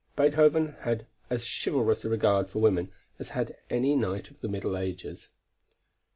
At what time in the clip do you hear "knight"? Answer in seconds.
3.95-4.31